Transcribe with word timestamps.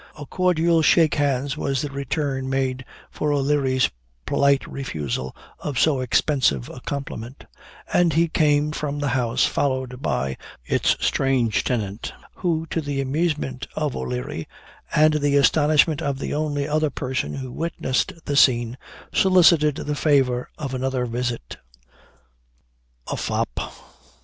A 0.17 0.25
cordial 0.25 0.81
shake 0.81 1.13
hands 1.13 1.55
was 1.55 1.83
the 1.83 1.91
return 1.91 2.49
made 2.49 2.85
for 3.11 3.31
O'Leary's 3.31 3.91
polite 4.25 4.65
refusal 4.65 5.35
of 5.59 5.77
so 5.77 5.99
expensive 5.99 6.69
a 6.69 6.79
compliment; 6.81 7.43
and 7.93 8.11
he 8.13 8.27
came 8.27 8.71
from 8.71 8.97
the 8.97 9.09
house 9.09 9.45
followed 9.45 10.01
by 10.01 10.37
its 10.65 10.97
strange 11.01 11.63
tenant, 11.63 12.13
who, 12.37 12.65
to 12.71 12.81
the 12.81 12.99
amusement 12.99 13.67
of 13.75 13.95
O'Leary, 13.95 14.47
and 14.91 15.13
the 15.13 15.37
astonishment 15.37 16.01
of 16.01 16.17
the 16.17 16.33
only 16.33 16.67
other 16.67 16.89
person 16.89 17.35
who 17.35 17.51
witnessed 17.51 18.11
the 18.25 18.35
scene, 18.35 18.79
solicited 19.13 19.75
the 19.75 19.93
favor 19.93 20.49
of 20.57 20.73
another 20.73 21.05
visit. 21.05 21.57
A 23.05 23.15
FOP. 23.15 23.59